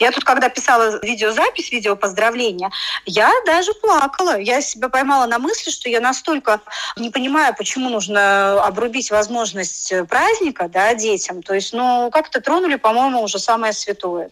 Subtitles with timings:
[0.00, 2.70] Я тут, когда писала видеозапись, видео поздравления,
[3.04, 4.38] я даже плакала.
[4.38, 6.62] Я себя поймала на мысли, что я настолько
[6.96, 11.42] не понимаю, почему нужно обрубить возможность праздника да, детям.
[11.42, 14.30] То есть, ну, как-то тронули, по-моему, уже самое святое.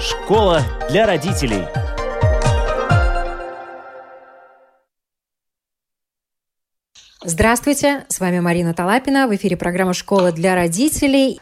[0.00, 1.83] Школа для родителей.
[7.26, 9.26] Здравствуйте, с вами Марина Талапина.
[9.26, 11.40] В эфире программа «Школа для родителей».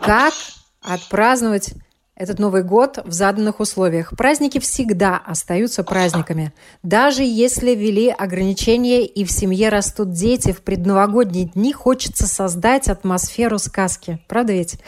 [0.00, 0.32] Как
[0.80, 1.74] отпраздновать
[2.14, 4.16] этот Новый год в заданных условиях.
[4.16, 6.54] Праздники всегда остаются праздниками.
[6.82, 13.58] Даже если ввели ограничения и в семье растут дети, в предновогодние дни хочется создать атмосферу
[13.58, 14.20] сказки.
[14.28, 14.78] Правда ведь?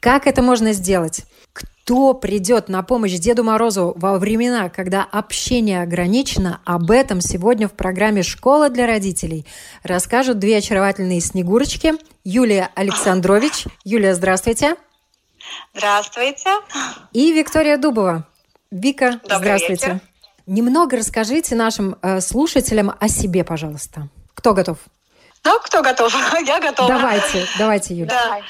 [0.00, 1.26] Как это можно сделать?
[1.90, 7.72] Кто придет на помощь Деду Морозу во времена, когда общение ограничено, об этом сегодня в
[7.72, 9.44] программе «Школа для родителей»
[9.82, 11.94] расскажут две очаровательные снегурочки.
[12.22, 13.64] Юлия Александрович.
[13.82, 14.76] Юлия, здравствуйте.
[15.74, 16.50] Здравствуйте.
[17.12, 18.24] И Виктория Дубова.
[18.70, 19.86] Вика, Добрый здравствуйте.
[19.86, 20.00] Вечер.
[20.46, 24.06] Немного расскажите нашим э, слушателям о себе, пожалуйста.
[24.34, 24.78] Кто готов?
[25.42, 26.14] Ну, кто готов?
[26.46, 26.88] Я готова.
[26.88, 28.10] Давайте, давайте, Юля.
[28.10, 28.40] Да.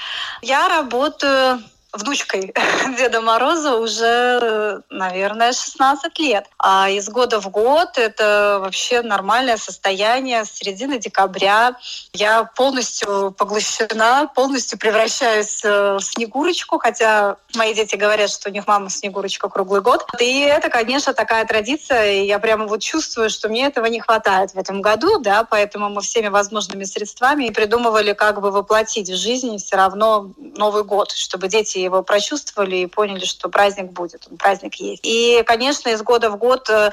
[0.42, 2.52] Я работаю внучкой
[2.98, 6.47] Деда Мороза уже, наверное, 16 лет.
[6.58, 10.44] А из года в год это вообще нормальное состояние.
[10.44, 11.77] С середины декабря
[12.12, 18.66] я полностью поглощена, полностью превращаюсь э, в Снегурочку, хотя мои дети говорят, что у них
[18.66, 20.06] мама Снегурочка круглый год.
[20.20, 24.52] И это, конечно, такая традиция, и я прямо вот чувствую, что мне этого не хватает
[24.52, 29.58] в этом году, да, поэтому мы всеми возможными средствами придумывали, как бы воплотить в жизнь
[29.58, 35.00] все равно Новый год, чтобы дети его прочувствовали и поняли, что праздник будет, праздник есть.
[35.05, 36.91] И, конечно, из года в год э,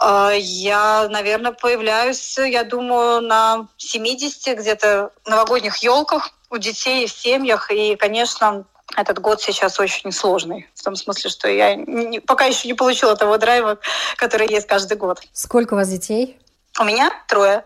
[0.00, 7.70] э, я, наверное, появляюсь, я думаю, на 70 где-то новогодних елках у детей в семьях.
[7.70, 8.64] И, конечно,
[8.96, 10.68] этот год сейчас очень сложный.
[10.74, 13.78] В том смысле, что я не, пока еще не получила того драйва,
[14.16, 15.20] который есть каждый год.
[15.32, 16.38] Сколько у вас детей?
[16.78, 17.64] У меня трое.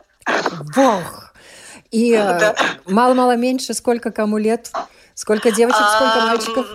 [0.75, 1.33] Бог!
[1.91, 2.55] И э,
[2.87, 4.71] мало-мало меньше, сколько кому лет?
[5.19, 6.67] Сколько девочек, сколько мальчиков?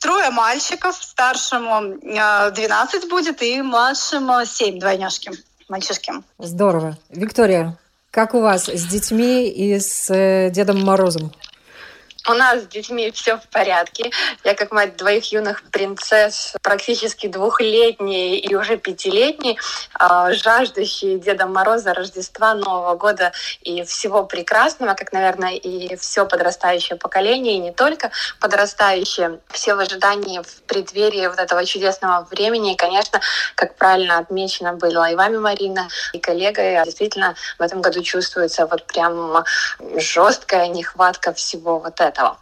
[0.00, 5.32] Трое мальчиков, старшему 12 будет и младшему 7 двойняшки,
[5.68, 6.14] мальчишки.
[6.38, 6.96] Здорово.
[7.10, 7.76] Виктория,
[8.10, 11.30] как у вас с детьми и с э, Дедом Морозом?
[12.28, 14.10] У нас с детьми все в порядке.
[14.44, 19.58] Я как мать двоих юных принцесс, практически двухлетней и уже пятилетней,
[19.94, 23.32] а, жаждущей Деда Мороза, Рождества, Нового года
[23.62, 29.78] и всего прекрасного, как, наверное, и все подрастающее поколение, и не только подрастающее, все в
[29.78, 32.74] ожидании, в преддверии вот этого чудесного времени.
[32.74, 33.20] И, конечно,
[33.54, 38.86] как правильно отмечено было и вами, Марина, и коллегой, действительно в этом году чувствуется вот
[38.86, 39.42] прям
[39.96, 42.38] жесткая нехватка всего вот этого этого.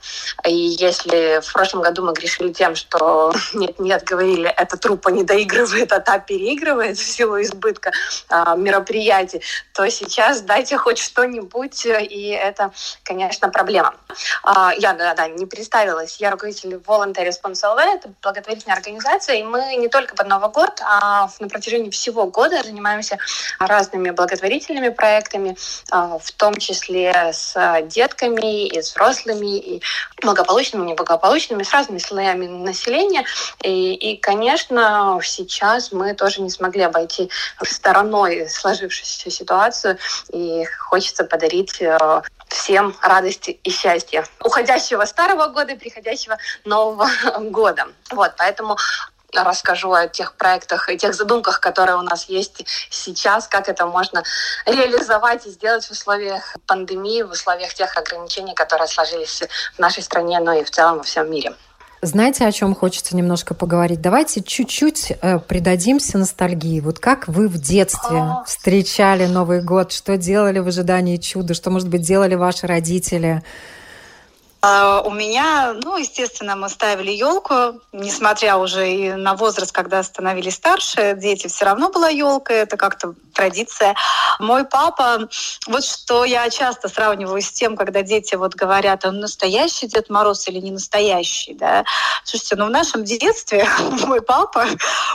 [0.46, 5.92] И если в прошлом году мы грешили тем, что нет-нет, говорили, эта трупа не доигрывает,
[5.92, 7.92] а та переигрывает в силу избытка
[8.28, 9.42] а, мероприятий,
[9.74, 12.72] то сейчас дайте хоть что-нибудь, и это,
[13.04, 13.94] конечно, проблема.
[14.42, 16.16] А, я, да-да, не представилась.
[16.16, 20.80] Я руководитель Voluntary Response LV, это благотворительная организация, и мы не только под Новый год,
[20.82, 23.18] а на протяжении всего года занимаемся
[23.58, 25.56] разными благотворительными проектами,
[25.90, 29.57] а, в том числе с детками и взрослыми,
[30.22, 33.24] благополучными, и неблагополучными, с разными слоями населения.
[33.62, 37.30] И, и, конечно, сейчас мы тоже не смогли обойти
[37.62, 39.98] стороной сложившуюся ситуацию,
[40.32, 47.08] и хочется подарить э, всем радости и счастья уходящего старого года и приходящего нового
[47.40, 47.88] года.
[48.10, 48.76] Вот, поэтому
[49.34, 54.22] расскажу о тех проектах и тех задумках, которые у нас есть сейчас, как это можно
[54.66, 59.42] реализовать и сделать в условиях пандемии, в условиях тех ограничений, которые сложились
[59.74, 61.52] в нашей стране, но и в целом во всем мире.
[62.00, 64.00] Знаете, о чем хочется немножко поговорить?
[64.00, 66.78] Давайте чуть-чуть э, придадимся ностальгии.
[66.78, 71.88] Вот как вы в детстве встречали Новый год, что делали в ожидании чуда, что, может
[71.88, 73.42] быть, делали ваши родители?
[74.60, 80.54] А, у меня, ну, естественно, мы ставили елку, несмотря уже и на возраст, когда становились
[80.54, 83.94] старше, дети все равно была елка, это как-то традиция.
[84.40, 85.28] Мой папа,
[85.68, 90.48] вот что я часто сравниваю с тем, когда дети вот говорят, он настоящий Дед Мороз
[90.48, 91.84] или не настоящий, да.
[92.24, 93.68] Слушайте, ну в нашем детстве
[94.06, 94.66] мой папа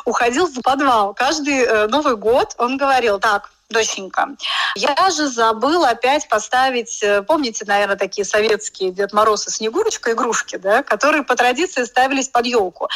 [0.05, 1.13] уходил в подвал.
[1.13, 4.29] Каждый э, Новый год он говорил, так, доченька.
[4.75, 10.55] Я же забыл опять поставить, э, помните, наверное, такие советские Дед Мороз и Снегурочка игрушки,
[10.55, 12.87] да, которые по традиции ставились под елку.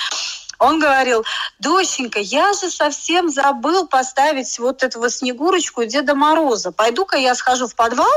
[0.60, 1.24] Он говорил,
[1.60, 6.72] доченька, я же совсем забыл поставить вот этого Снегурочку и Деда Мороза.
[6.72, 8.10] Пойду-ка я схожу в подвал,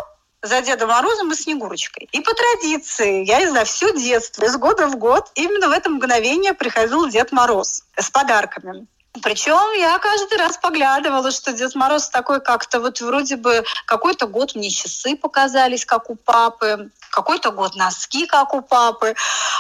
[0.43, 2.09] за Дедом Морозом и Снегурочкой.
[2.13, 5.91] И по традиции, я и за все детство, из года в год, именно в это
[5.91, 8.87] мгновение приходил Дед Мороз с подарками.
[9.23, 14.55] Причем я каждый раз поглядывала, что Дед Мороз такой как-то вот вроде бы какой-то год
[14.55, 19.15] мне часы показались, как у папы, какой-то год носки, как у папы.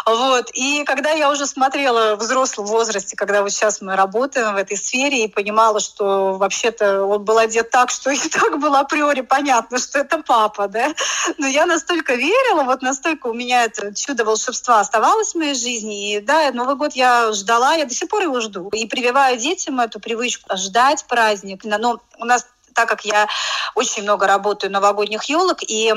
[0.06, 0.50] Вот.
[0.54, 4.76] И когда я уже смотрела в взрослом возрасте, когда вот сейчас мы работаем в этой
[4.76, 9.78] сфере, и понимала, что вообще-то он был одет так, что и так было априори понятно,
[9.78, 10.94] что это папа, да.
[11.38, 16.14] Но я настолько верила, вот настолько у меня это чудо волшебства оставалось в моей жизни.
[16.14, 18.68] И да, Новый год я ждала, я до сих пор его жду.
[18.72, 21.64] И прививаю детям эту привычку ждать праздник.
[21.64, 23.26] Но у нас так как я
[23.74, 25.92] очень много работаю новогодних елок, и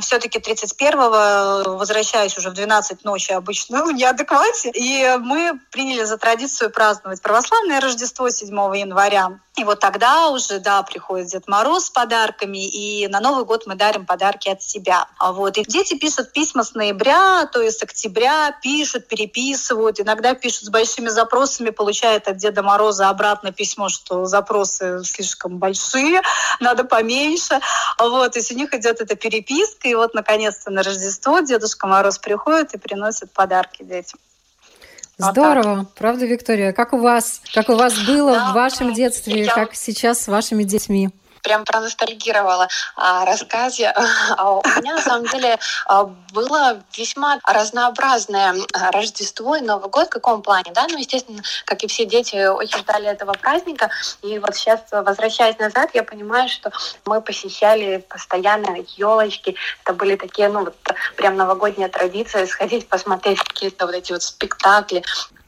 [0.00, 4.70] все-таки 31-го возвращаюсь уже в 12 ночи обычно в неадеквате.
[4.74, 9.40] И мы приняли за традицию праздновать православное Рождество 7 января.
[9.56, 13.74] И вот тогда уже, да, приходит Дед Мороз с подарками, и на Новый год мы
[13.74, 15.06] дарим подарки от себя.
[15.18, 15.58] А вот.
[15.58, 20.68] И дети пишут письма с ноября, то есть с октября, пишут, переписывают, иногда пишут с
[20.70, 26.22] большими запросами, получают от Деда Мороза обратно письмо, что запросы слишком большие,
[26.60, 27.60] надо поменьше.
[27.98, 28.32] Вот.
[28.32, 32.74] То есть у них идет эта переписка, и вот, наконец-то, на Рождество Дедушка Мороз приходит
[32.74, 34.18] и приносит подарки детям.
[35.18, 36.72] Здорово, вот правда, Виктория?
[36.72, 39.54] Как у вас, как у вас было да, в вашем детстве, я...
[39.54, 41.10] как сейчас с вашими детьми?
[41.42, 43.92] Прям проностальгировала о рассказе.
[44.36, 50.06] А у меня, на самом деле, а, было весьма разнообразное а, Рождество и Новый год.
[50.06, 50.72] В каком плане?
[50.72, 50.86] Да?
[50.88, 53.90] Ну, естественно, как и все дети, очень ждали этого праздника.
[54.22, 56.70] И вот сейчас, возвращаясь назад, я понимаю, что
[57.06, 59.56] мы посещали постоянно елочки.
[59.84, 60.76] Это были такие, ну, вот
[61.16, 65.02] прям новогодние традиции, сходить посмотреть какие-то вот эти вот спектакли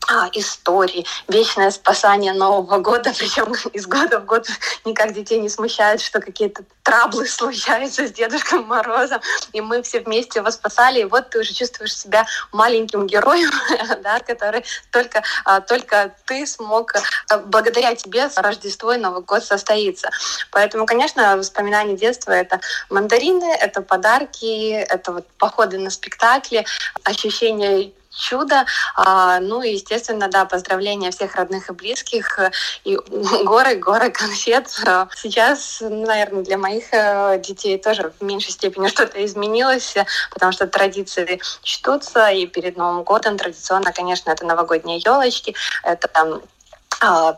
[0.09, 4.49] а, истории, вечное спасание Нового года, причем из года в год
[4.85, 9.21] никак детей не смущает, что какие-то траблы случаются с Дедушкой Морозом,
[9.53, 13.51] и мы все вместе его спасали, и вот ты уже чувствуешь себя маленьким героем,
[14.03, 16.95] да, который только, а, только ты смог,
[17.31, 20.11] а, благодаря тебе Рождество и Новый год состоится.
[20.51, 22.61] Поэтому, конечно, воспоминания детства— это
[22.91, 26.65] мандарины, это подарки, это вот походы на спектакли,
[27.05, 28.65] ощущение чудо.
[28.95, 32.39] А, ну и, естественно, да, поздравления всех родных и близких.
[32.85, 32.97] И
[33.45, 34.69] горы, горы конфет.
[34.69, 39.95] Сейчас, наверное, для моих э, детей тоже в меньшей степени что-то изменилось,
[40.31, 46.29] потому что традиции чтутся, и перед Новым годом традиционно, конечно, это новогодние елочки, это там
[46.35, 46.41] а,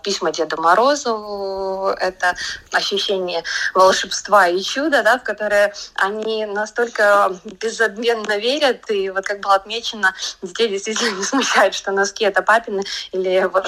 [0.02, 2.34] письма Деду Морозу, это
[2.72, 3.42] ощущение
[3.74, 10.14] волшебства и чуда, да, в которое они настолько безотменно верят, и вот как было отмечено,
[10.42, 12.82] детей действительно не смущает, что носки это папины,
[13.12, 13.66] или вот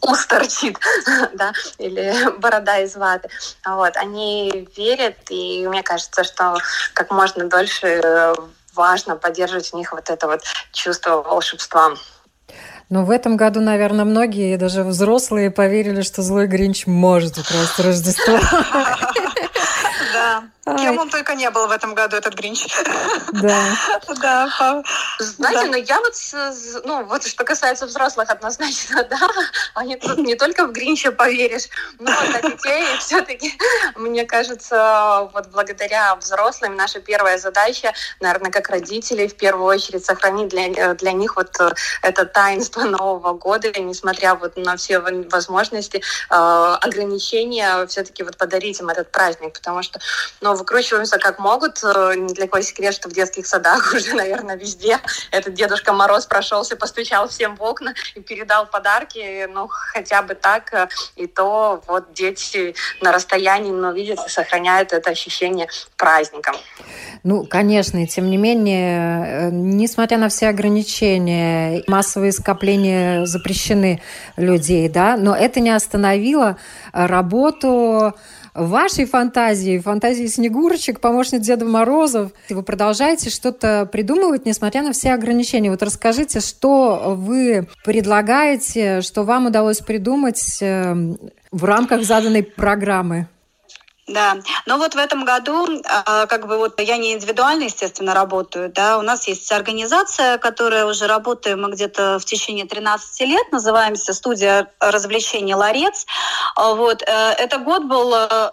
[0.00, 0.78] ус торчит,
[1.34, 3.28] да, или борода из ваты.
[3.64, 6.56] Вот, они верят, и мне кажется, что
[6.94, 8.34] как можно дольше
[8.74, 10.42] важно поддерживать в них вот это вот
[10.72, 11.94] чувство волшебства.
[12.92, 18.38] Но в этом году, наверное, многие, даже взрослые, поверили, что злой Гринч может украсть Рождество.
[20.12, 20.44] Да.
[20.64, 22.66] Кем он только не был в этом году, этот Гринч.
[23.32, 23.62] Да.
[24.22, 24.82] Да.
[25.18, 26.14] Знаете, но я вот,
[26.84, 29.28] ну, вот что касается взрослых, однозначно, да,
[29.74, 31.68] они тут не только в Гринча поверишь,
[31.98, 33.58] но на детей все-таки,
[33.96, 40.48] мне кажется, вот благодаря взрослым наша первая задача, наверное, как родителей, в первую очередь, сохранить
[40.48, 41.58] для, для них вот
[42.02, 48.88] это таинство Нового года, несмотря вот на все возможности, э, ограничения, все-таки вот подарить им
[48.88, 49.98] этот праздник, потому что,
[50.40, 51.82] ну, выкручиваемся как могут.
[51.82, 54.98] Э, не для кого секрет, что в детских садах уже, наверное, везде
[55.30, 59.46] этот Дедушка Мороз прошелся, постучал всем в окна и передал подарки.
[59.52, 60.72] Ну, хотя бы так.
[60.72, 66.56] Э, и то вот дети на расстоянии, но видят и сохраняют это ощущение праздником.
[67.22, 74.02] Ну, конечно, и тем не менее, э, несмотря на все ограничения, массовые скопления запрещены
[74.36, 76.56] людей, да, но это не остановило
[76.92, 78.14] работу
[78.54, 82.32] вашей фантазии, фантазии Снегурочек, помощниц Деда Морозов.
[82.50, 85.70] Вы продолжаете что-то придумывать, несмотря на все ограничения.
[85.70, 91.18] Вот расскажите, что вы предлагаете, что вам удалось придумать эм,
[91.50, 93.28] в рамках заданной программы?
[94.12, 98.70] Да, но вот в этом году, а, как бы вот я не индивидуально, естественно, работаю,
[98.70, 104.12] да, у нас есть организация, которая уже работает, мы где-то в течение 13 лет, называемся
[104.12, 106.04] студия развлечений «Ларец».
[106.56, 107.06] Вот, э,
[107.38, 108.50] это год был э,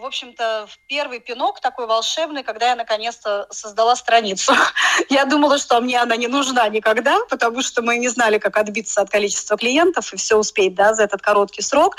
[0.00, 4.52] в общем-то, первый пинок такой волшебный, когда я наконец-то создала страницу.
[5.10, 9.02] Я думала, что мне она не нужна никогда, потому что мы не знали, как отбиться
[9.02, 11.96] от количества клиентов и все успеть да, за этот короткий срок.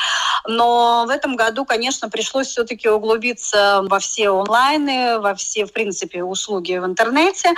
[0.48, 6.24] Но в этом году, конечно, пришлось все-таки углубиться во все онлайны, во все, в принципе,
[6.24, 7.53] услуги в интернете.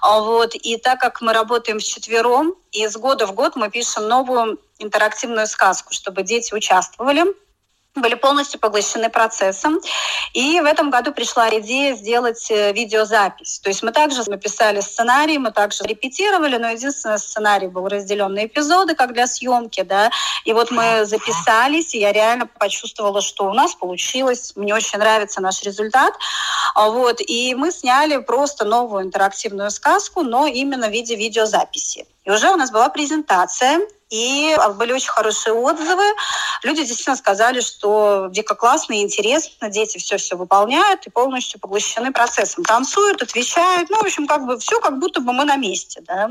[0.00, 0.54] Вот.
[0.54, 5.48] И так как мы работаем вчетвером, и из года в год мы пишем новую интерактивную
[5.48, 7.24] сказку, чтобы дети участвовали
[8.00, 9.78] были полностью поглощены процессом.
[10.32, 13.58] И в этом году пришла идея сделать э, видеозапись.
[13.60, 18.46] То есть мы также написали сценарий, мы также репетировали, но единственный сценарий был разделен на
[18.46, 20.10] эпизоды, как для съемки, да.
[20.44, 24.52] И вот мы записались, и я реально почувствовала, что у нас получилось.
[24.56, 26.14] Мне очень нравится наш результат.
[26.74, 27.20] А вот.
[27.20, 32.06] И мы сняли просто новую интерактивную сказку, но именно в виде видеозаписи.
[32.28, 33.80] И уже у нас была презентация,
[34.10, 36.04] и были очень хорошие отзывы.
[36.62, 42.64] Люди действительно сказали, что дико классно и интересно, дети все-все выполняют и полностью поглощены процессом.
[42.64, 46.28] Танцуют, отвечают, ну, в общем, как бы все как будто бы мы на месте, да.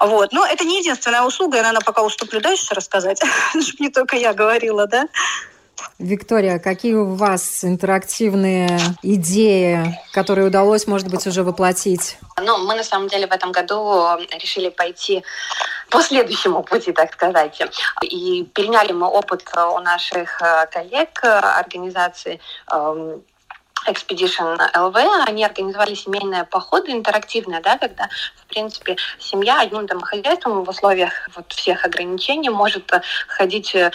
[0.00, 0.32] Вот.
[0.32, 4.32] Но это не единственная услуга, я, наверное, пока уступлю дальше рассказать, чтобы не только я
[4.32, 5.06] говорила, да.
[5.98, 12.18] Виктория, какие у вас интерактивные идеи, которые удалось, может быть, уже воплотить?
[12.40, 14.06] Ну, мы на самом деле в этом году
[14.40, 15.22] решили пойти
[15.90, 17.60] по следующему пути, так сказать.
[18.02, 22.40] И переняли мы опыт у наших э, коллег э, организации
[22.72, 23.22] эм,
[23.86, 30.68] Expedition LV, они организовали семейные походы интерактивные, да, когда, в принципе, семья одним домохозяйством в
[30.68, 33.92] условиях вот всех ограничений может э, ходить э,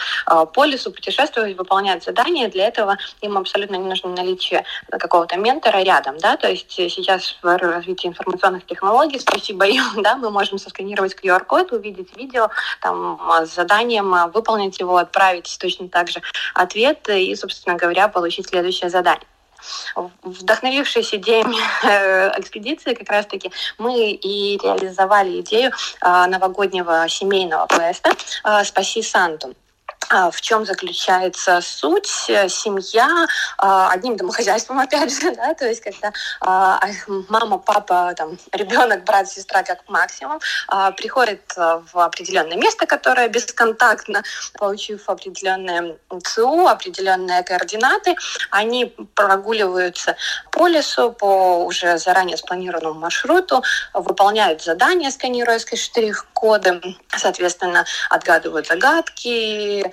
[0.54, 2.48] по лесу, путешествовать, выполнять задания.
[2.48, 7.58] Для этого им абсолютно не нужно наличие какого-то ментора рядом, да, то есть сейчас в
[7.58, 12.48] развитии информационных технологий, спасибо им, да, мы можем сосканировать QR-код, увидеть видео
[12.80, 16.22] там с заданием, выполнить его, отправить точно так же
[16.54, 19.26] ответ и, собственно говоря, получить следующее задание.
[20.22, 28.10] Вдохновившись идеями э, экспедиции, как раз-таки мы и реализовали идею э, новогоднего семейного квеста
[28.44, 29.54] э, «Спаси Санту».
[30.12, 32.06] А, в чем заключается суть?
[32.06, 33.26] Семья
[33.56, 36.78] а, одним домохозяйством, опять же, да, то есть когда а,
[37.30, 40.38] мама, папа, там, ребенок, брат, сестра как максимум
[40.96, 44.22] приходит в определенное место, которое бесконтактно,
[44.58, 48.16] получив определенные ЦУ, определенные координаты,
[48.50, 50.16] они прогуливаются
[50.50, 53.62] по лесу, по уже заранее спланированному маршруту,
[53.94, 56.80] выполняют задания, сканируя штрих-коды,
[57.16, 59.92] соответственно, отгадывают загадки,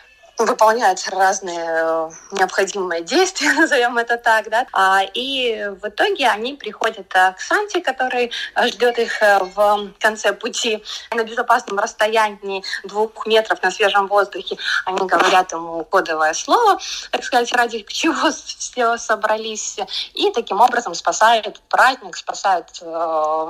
[0.45, 7.13] выполняют разные э, необходимые действия, назовем это так, да, а, и в итоге они приходят
[7.13, 13.61] э, к Санте, который э, ждет их в конце пути на безопасном расстоянии двух метров
[13.61, 14.57] на свежем воздухе.
[14.85, 16.79] Они говорят ему кодовое слово,
[17.11, 19.79] так сказать, ради чего все собрались,
[20.13, 22.67] и таким образом спасают праздник, спасают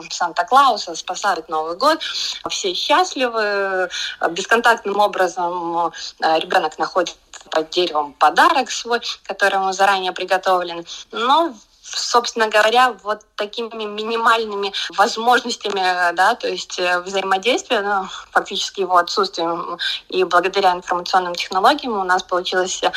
[0.10, 2.02] Санта-Клауса, спасают Новый год.
[2.50, 3.90] Все счастливы,
[4.30, 7.16] бесконтактным образом ребенок находит
[7.50, 10.86] под деревом подарок свой, который ему заранее приготовлен.
[11.12, 11.54] Но
[11.94, 19.78] собственно говоря, вот такими минимальными возможностями, да, то есть э, взаимодействия, ну, фактически его отсутствием,
[20.10, 22.92] и благодаря информационным технологиям у нас получилось э,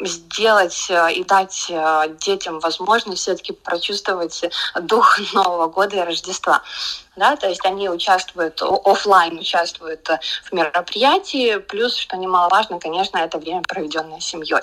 [0.00, 1.70] сделать э, и дать
[2.20, 4.44] детям возможность все-таки прочувствовать
[4.80, 6.62] дух Нового года и Рождества
[7.16, 10.08] да, то есть они участвуют, офлайн участвуют
[10.44, 14.62] в мероприятии, плюс, что немаловажно, конечно, это время, проведенное семьей.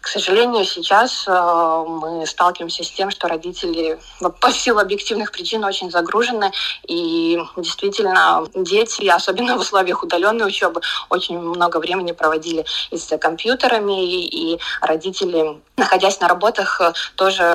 [0.00, 3.98] К сожалению, сейчас э, мы сталкиваемся с тем, что родители
[4.40, 6.50] по силу объективных причин очень загружены,
[6.86, 14.24] и действительно дети, особенно в условиях удаленной учебы, очень много времени проводили и с компьютерами,
[14.26, 16.80] и родители, находясь на работах,
[17.14, 17.54] тоже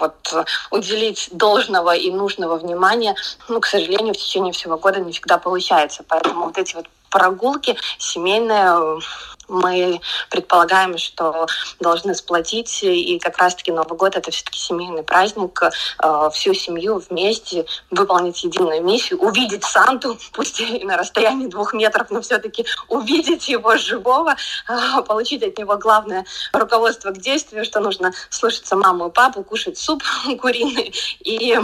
[0.00, 0.34] вот
[0.70, 3.14] уделить должного и нужного внимания,
[3.48, 3.75] ну, к сожалению,
[4.12, 6.04] в течение всего года не всегда получается.
[6.08, 9.00] Поэтому вот эти вот прогулки семейные
[9.48, 10.00] мы
[10.30, 11.46] предполагаем, что
[11.80, 17.66] должны сплотить, и как раз-таки Новый год— это все-таки семейный праздник, э, всю семью вместе
[17.90, 23.76] выполнить единую миссию, увидеть Санту, пусть и на расстоянии двух метров, но все-таки увидеть его
[23.76, 24.36] живого,
[24.68, 29.78] э, получить от него главное руководство к действию, что нужно слушаться маму и папу, кушать
[29.78, 30.02] суп
[30.40, 31.58] куриный и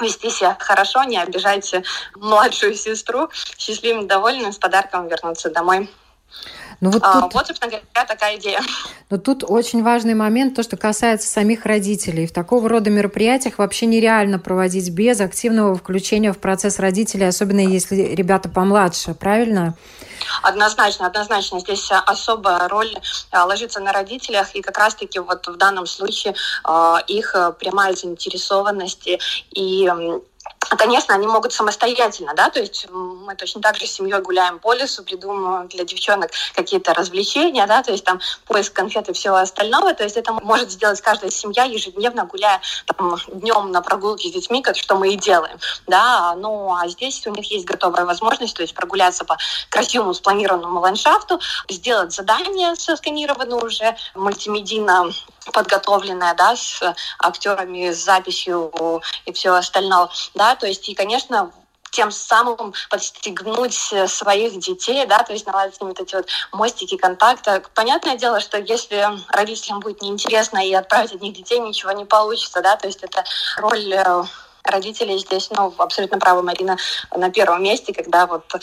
[0.00, 1.74] вести себя хорошо, не обижать
[2.16, 5.88] младшую сестру, счастливым, довольным, с подарком вернуться домой
[6.80, 7.34] Ну, вот, а, тут...
[7.34, 8.60] вот, собственно говоря, такая идея.
[9.10, 12.26] Но тут очень важный момент, то, что касается самих родителей.
[12.26, 17.96] В такого рода мероприятиях вообще нереально проводить без активного включения в процесс родителей, особенно если
[17.96, 19.74] ребята помладше, правильно?
[20.42, 21.60] Однозначно, однозначно.
[21.60, 22.94] Здесь особая роль
[23.30, 26.34] э, ложится на родителях, и как раз-таки вот в данном случае
[26.66, 29.08] э, их прямая заинтересованность
[29.52, 29.90] и
[30.76, 34.72] Конечно, они могут самостоятельно, да, то есть мы точно так же с семьей гуляем по
[34.72, 39.94] лесу, придумываем для девчонок какие-то развлечения, да, то есть там поиск конфет и всего остального,
[39.94, 44.62] то есть это может сделать каждая семья ежедневно, гуляя там, днем на прогулке с детьми,
[44.62, 48.62] как что мы и делаем, да, ну а здесь у них есть готовая возможность, то
[48.62, 49.36] есть прогуляться по
[49.70, 55.10] красивому спланированному ландшафту, сделать задание сосканированное уже мультимедийно
[55.52, 56.80] подготовленная, да, с
[57.18, 61.52] актерами, с записью и всего остального, да, то есть, и, конечно,
[61.90, 63.74] тем самым подстегнуть
[64.06, 67.62] своих детей, да, то есть наладить с вот эти вот мостики контакта.
[67.74, 72.76] Понятное дело, что если родителям будет неинтересно и отправить одних детей, ничего не получится, да,
[72.76, 73.24] то есть это
[73.58, 74.24] роль э,
[74.64, 76.76] родителей здесь, ну, абсолютно правы, Марина,
[77.14, 78.54] на первом месте, когда вот,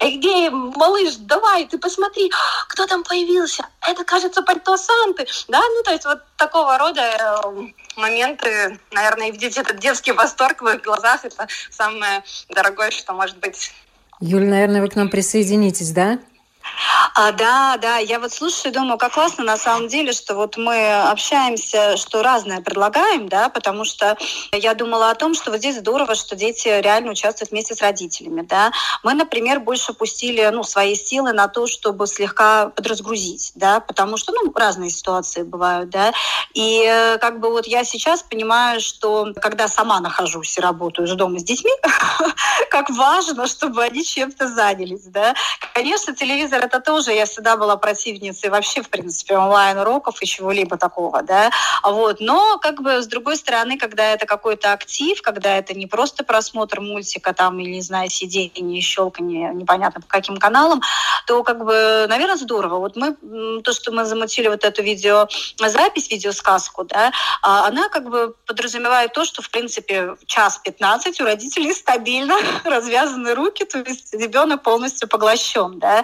[0.00, 2.30] эй, малыш, давай, ты посмотри,
[2.68, 7.70] кто там появился, это, кажется, пальто Санты, да, ну, то есть вот такого рода э,
[7.96, 13.38] моменты, наверное, и видеть этот детский восторг в их глазах, это самое дорогое, что может
[13.38, 13.72] быть.
[14.20, 16.18] Юль, наверное, вы к нам присоединитесь, да?
[17.14, 21.02] А, да, да, я вот слушаю, думаю, как классно на самом деле, что вот мы
[21.10, 24.16] общаемся, что разное предлагаем, да, потому что
[24.52, 28.42] я думала о том, что вот здесь здорово, что дети реально участвуют вместе с родителями,
[28.42, 28.70] да.
[29.02, 34.32] Мы, например, больше пустили, ну, свои силы на то, чтобы слегка подразгрузить, да, потому что,
[34.32, 36.12] ну, разные ситуации бывают, да,
[36.54, 41.14] и э, как бы вот я сейчас понимаю, что когда сама нахожусь и работаю из
[41.14, 41.72] дома с детьми,
[42.70, 45.34] как важно, чтобы они чем-то занялись, да.
[45.74, 50.76] Конечно, телевизор телевизор это тоже, я всегда была противницей вообще, в принципе, онлайн-уроков и чего-либо
[50.76, 51.50] такого, да,
[51.82, 56.24] вот, но как бы с другой стороны, когда это какой-то актив, когда это не просто
[56.24, 60.82] просмотр мультика там или, не знаю, сидение, щелканье, непонятно по каким каналам,
[61.26, 62.78] то как бы, наверное, здорово.
[62.78, 63.16] Вот мы,
[63.62, 67.12] то, что мы замутили вот эту видеозапись, видеосказку, да,
[67.42, 73.34] а она как бы подразумевает то, что, в принципе, час 15 у родителей стабильно развязаны
[73.34, 76.02] руки, то есть ребенок полностью поглощен, да,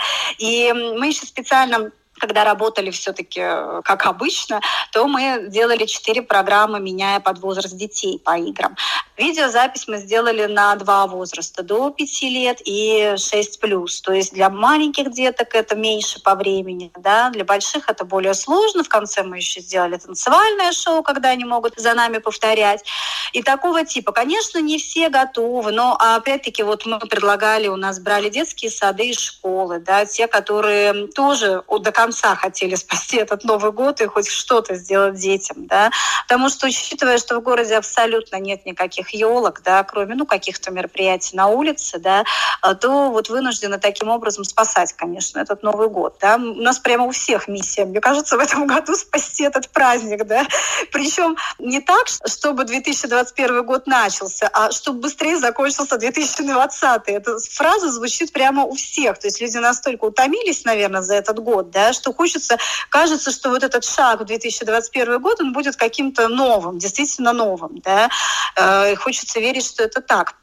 [0.73, 4.61] мы еще специально когда работали все-таки э, как обычно,
[4.93, 8.77] то мы делали четыре программы, меняя под возраст детей по играм.
[9.17, 14.01] Видеозапись мы сделали на два возраста, до 5 лет и 6 плюс.
[14.01, 18.83] То есть для маленьких деток это меньше по времени, да, для больших это более сложно.
[18.83, 22.85] В конце мы еще сделали танцевальное шоу, когда они могут за нами повторять.
[23.33, 24.13] И такого типа.
[24.13, 29.15] Конечно, не все готовы, но опять-таки вот мы предлагали, у нас брали детские сады и
[29.15, 34.75] школы, да, те, которые тоже до конца хотели спасти этот Новый год и хоть что-то
[34.75, 35.91] сделать детям, да,
[36.29, 41.35] потому что учитывая, что в городе абсолютно нет никаких елок, да, кроме ну, каких-то мероприятий
[41.35, 42.25] на улице, да,
[42.61, 46.17] а, то вот вынуждены таким образом спасать, конечно, этот Новый год.
[46.21, 46.37] Да.
[46.37, 50.27] У нас прямо у всех миссия, мне кажется, в этом году спасти этот праздник.
[50.27, 50.47] Да.
[50.93, 57.03] Причем не так, чтобы 2021 год начался, а чтобы быстрее закончился 2020.
[57.07, 59.19] Эта фраза звучит прямо у всех.
[59.19, 62.59] То есть люди настолько утомились, наверное, за этот год, да, что хочется,
[62.91, 67.79] кажется, что вот этот шаг в 2021 год, он будет каким-то новым, действительно новым.
[67.79, 68.11] Да.
[68.57, 70.35] Э, и хочется верить, что это так.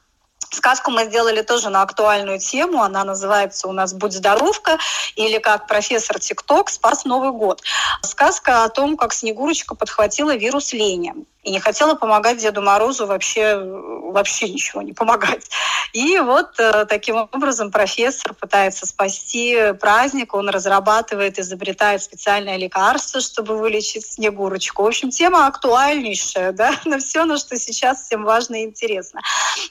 [0.54, 2.84] Сказку мы сделали тоже на актуальную тему.
[2.84, 4.78] Она называется у нас «Будь здоровка»
[5.16, 7.62] или как профессор ТикТок спас Новый год.
[8.02, 13.58] Сказка о том, как Снегурочка подхватила вирус лени и не хотела помогать Деду Морозу вообще,
[13.58, 15.50] вообще ничего не помогать.
[15.92, 23.58] И вот э, таким образом профессор пытается спасти праздник, он разрабатывает, изобретает специальное лекарство, чтобы
[23.58, 24.84] вылечить Снегурочку.
[24.84, 29.22] В общем, тема актуальнейшая, да, на все, на что сейчас всем важно и интересно.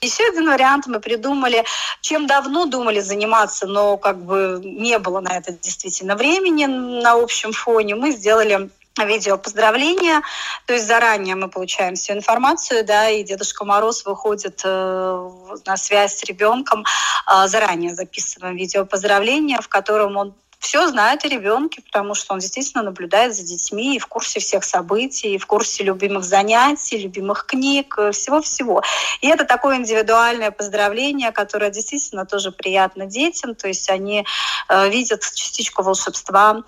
[0.01, 1.65] Еще один вариант мы придумали,
[2.01, 7.53] чем давно думали заниматься, но как бы не было на это действительно времени на общем
[7.53, 7.95] фоне.
[7.95, 8.71] Мы сделали
[9.05, 10.23] видео поздравления,
[10.67, 15.31] то есть заранее мы получаем всю информацию, да, и Дедушка Мороз выходит э,
[15.67, 16.85] на связь с ребенком,
[17.27, 22.39] э, заранее записываем видео поздравления, в котором он все знает о ребенке, потому что он
[22.39, 27.47] действительно наблюдает за детьми и в курсе всех событий, и в курсе любимых занятий, любимых
[27.47, 28.83] книг, э, всего-всего.
[29.23, 34.27] И это такое индивидуальное поздравление, которое действительно тоже приятно детям, то есть они
[34.69, 36.63] э, видят частичку волшебства.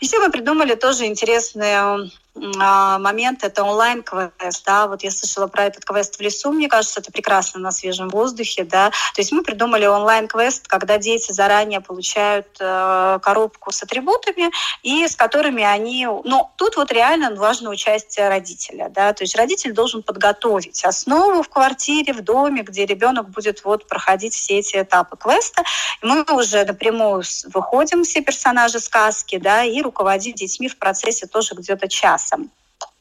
[0.00, 6.16] Еще мы придумали тоже интересные момент– это онлайн-квест, да, вот я слышала про этот квест
[6.16, 10.66] в лесу, мне кажется, это прекрасно на свежем воздухе, да, то есть мы придумали онлайн-квест,
[10.66, 14.50] когда дети заранее получают э, коробку с атрибутами
[14.82, 19.72] и с которыми они, ну, тут вот реально важно участие родителя, да, то есть родитель
[19.72, 25.16] должен подготовить основу в квартире, в доме, где ребенок будет вот проходить все эти этапы
[25.16, 25.62] квеста,
[26.02, 31.54] и мы уже напрямую выходим, все персонажи сказки, да, и руководим детьми в процессе тоже
[31.54, 31.88] где-то
[32.24, 32.50] awesome.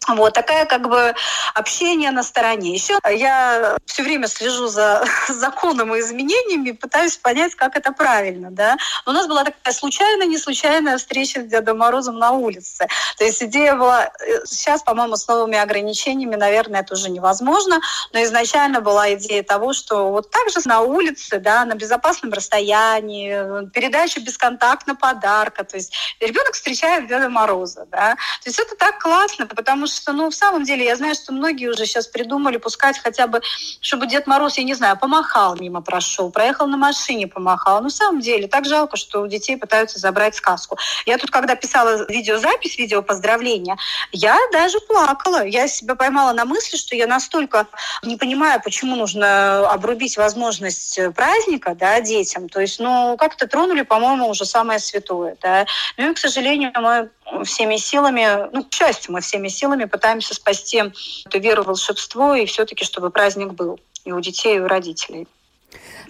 [0.08, 1.14] Вот такая как бы
[1.54, 2.74] общение на стороне.
[2.74, 8.52] Еще я все время слежу за законом и изменениями, пытаюсь понять, как это правильно.
[8.52, 8.78] Да?
[9.06, 12.88] у нас была такая случайная, не случайная встреча с Дедом Морозом на улице.
[13.18, 14.06] То есть идея была...
[14.06, 17.80] Э, сейчас, по-моему, с новыми ограничениями, наверное, это уже невозможно,
[18.12, 23.70] но изначально была идея того, что вот так же на улице, да, на безопасном расстоянии,
[23.72, 25.64] передача бесконтактно подарка.
[25.64, 27.86] То есть ребенок встречает Деда Мороза.
[27.92, 28.16] Да?
[28.16, 31.34] То есть это так классно, потому что что, ну, в самом деле, я знаю, что
[31.34, 33.42] многие уже сейчас придумали пускать хотя бы,
[33.82, 37.82] чтобы Дед Мороз, я не знаю, помахал мимо прошел, проехал на машине, помахал.
[37.82, 40.78] Ну, в самом деле, так жалко, что у детей пытаются забрать сказку.
[41.06, 43.78] Я тут, когда писала видеозапись, видео поздравления,
[44.12, 45.46] я даже плакала.
[45.46, 47.68] Я себя поймала на мысли, что я настолько
[48.04, 52.50] не понимаю, почему нужно обрубить возможность праздника, да, детям.
[52.50, 55.66] То есть, ну, как-то тронули, по-моему, уже самое святое, да.
[55.98, 57.10] Ну и, к сожалению, мы
[57.44, 60.84] всеми силами, ну, к счастью, мы всеми силами пытаемся спасти
[61.26, 65.28] эту веру в волшебство и все-таки, чтобы праздник был и у детей, и у родителей.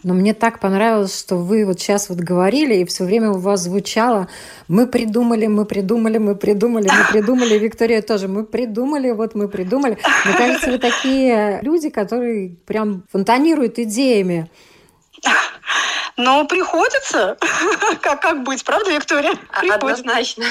[0.04, 3.62] Но мне так понравилось, что вы вот сейчас вот говорили, и все время у вас
[3.62, 4.28] звучало
[4.68, 7.58] «мы придумали, мы придумали, мы придумали, мы придумали».
[7.58, 9.98] Виктория тоже «мы придумали, вот мы придумали».
[10.26, 14.50] Мне кажется, вы такие люди, которые прям фонтанируют идеями.
[16.18, 17.38] Ну, приходится.
[18.02, 19.34] Как, как быть, правда, Виктория?
[19.60, 19.76] Приходится.
[19.76, 20.46] Однозначно.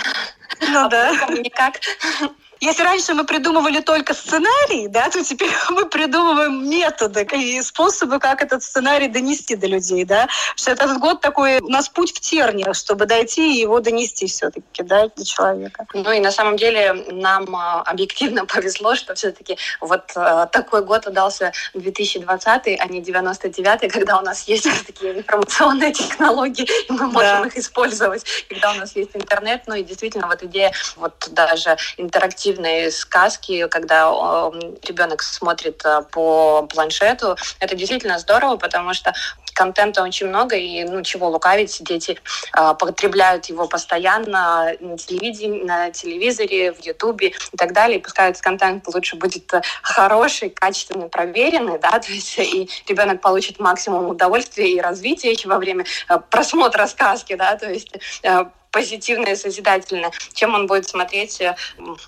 [0.70, 1.12] Ну да.
[1.28, 1.80] Никак.
[2.62, 8.40] Если раньше мы придумывали только сценарий, да, то теперь мы придумываем методы и способы, как
[8.40, 10.28] этот сценарий донести до людей, да.
[10.54, 14.84] Что этот год такой у нас путь в терниях, чтобы дойти и его донести все-таки,
[14.84, 15.86] да, до человека.
[15.92, 21.08] Ну и на самом деле нам а, объективно повезло, что все-таки вот а, такой год
[21.08, 27.42] удался 2020, а не 99 когда у нас есть такие информационные технологии, и мы можем
[27.42, 27.46] да.
[27.48, 29.62] их использовать, когда у нас есть интернет.
[29.66, 34.10] Ну и действительно вот идея вот даже интерактивной интерактивные сказки, когда
[34.82, 37.36] ребенок смотрит э, по планшету.
[37.60, 39.12] Это действительно здорово, потому что
[39.54, 42.18] контента очень много, и ну чего лукавить, дети
[42.56, 47.98] э, потребляют его постоянно на телевидении, на телевизоре, в Ютубе и так далее.
[47.98, 53.20] И пускай этот контент лучше будет э, хороший, качественный, проверенный, да, то есть и ребенок
[53.20, 59.36] получит максимум удовольствия и развития во время э, просмотра сказки, да, то есть э, позитивное,
[59.36, 61.54] созидательное, чем он будет смотреть э,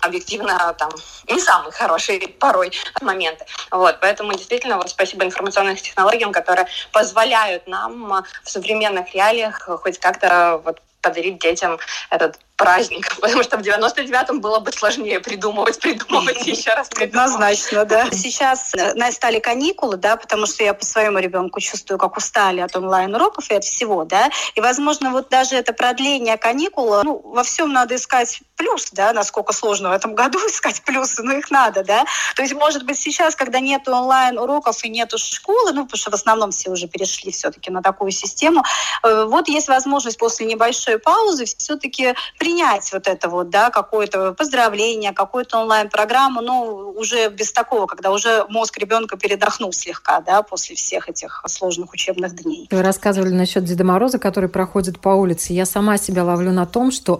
[0.01, 0.91] объективно там
[1.29, 3.45] не самые хорошие порой моменты.
[3.71, 9.99] Вот, поэтому действительно вот спасибо информационным технологиям, которые позволяют нам э, в современных реалиях хоть
[9.99, 11.77] как-то вот подарить детям
[12.09, 16.89] этот праздник, потому что в 99-м было бы сложнее придумывать, придумывать еще раз.
[16.89, 17.31] Придумывать.
[17.31, 18.09] Однозначно, да.
[18.11, 22.75] Сейчас э, стали каникулы, да, потому что я по своему ребенку чувствую, как устали от
[22.75, 27.71] онлайн-уроков и от всего, да, и, возможно, вот даже это продление каникул, ну, во всем
[27.73, 32.05] надо искать плюс, да, насколько сложно в этом году искать плюсы, но их надо, да.
[32.35, 36.15] То есть, может быть, сейчас, когда нет онлайн-уроков и нету школы, ну, потому что в
[36.15, 38.63] основном все уже перешли все-таки на такую систему,
[39.03, 45.13] э, вот есть возможность после небольшой паузы все-таки принять вот это вот, да, какое-то поздравление,
[45.13, 51.09] какую-то онлайн-программу, но уже без такого, когда уже мозг ребенка передохнул слегка, да, после всех
[51.09, 52.67] этих сложных учебных дней.
[52.69, 55.53] Вы рассказывали насчет Деда Мороза, который проходит по улице.
[55.53, 57.19] Я сама себя ловлю на том, что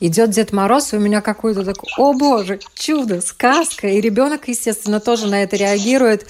[0.00, 3.86] идет Дед Мороз, и у меня какой-то такой, о боже, чудо, сказка.
[3.86, 6.26] И ребенок, естественно, тоже на это реагирует.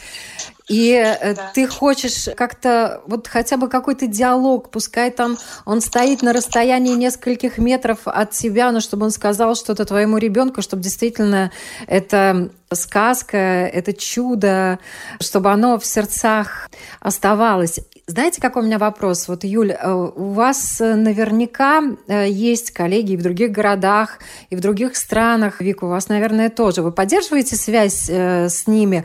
[0.68, 1.50] И э, да.
[1.54, 7.58] ты хочешь как-то вот хотя бы какой-то диалог, пускай там он стоит на расстоянии нескольких
[7.58, 11.52] метров от тебя, но чтобы он сказал что-то твоему ребенку, чтобы действительно
[11.86, 14.80] это сказка, это чудо,
[15.20, 17.78] чтобы оно в сердцах оставалось.
[18.08, 19.26] Знаете, какой у меня вопрос?
[19.26, 24.18] Вот, Юль, э, у вас наверняка э, есть коллеги в других городах,
[24.50, 25.60] и в других странах.
[25.60, 26.82] Вика, у вас, наверное, тоже.
[26.82, 29.04] Вы поддерживаете связь с ними?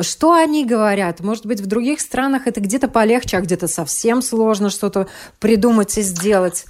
[0.00, 1.20] Что они говорят?
[1.20, 5.08] Может быть, в других странах это где-то полегче, а где-то совсем сложно что-то
[5.40, 6.64] придумать и сделать?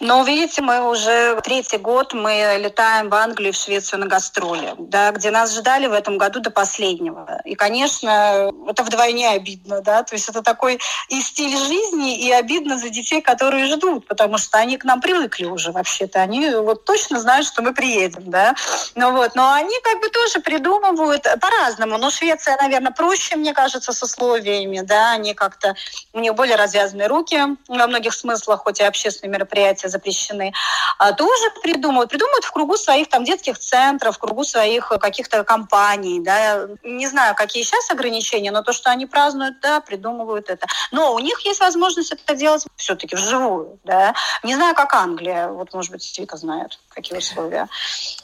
[0.00, 5.12] Но, видите, мы уже третий год мы летаем в Англию, в Швецию на гастроли, да,
[5.12, 7.40] где нас ждали в этом году до последнего.
[7.44, 12.78] И, конечно, это вдвойне обидно, да, то есть это такой и стиль жизни, и обидно
[12.78, 16.20] за детей, которые ждут, потому что они к нам привыкли уже вообще-то.
[16.20, 18.54] Они вот точно знают, что мы приедем, да.
[18.94, 21.98] Ну вот, но они как бы тоже придумывают по-разному.
[21.98, 25.74] Но Швеция, наверное, проще, мне кажется, с условиями, да, они как-то,
[26.12, 30.52] у них более развязанные руки во многих смыслах, хоть и общественные мероприятия запрещены,
[30.98, 32.10] а тоже придумывают.
[32.10, 36.66] Придумывают в кругу своих там детских центров, в кругу своих каких-то компаний, да.
[36.82, 40.66] Не знаю, какие сейчас ограничения, но то, что они празднуют, да, придумывают это.
[40.92, 44.14] Но у них есть возможность это делать все-таки вживую, да.
[44.42, 45.48] Не знаю, как Англия.
[45.48, 47.68] Вот, может быть, Вика знает, какие условия.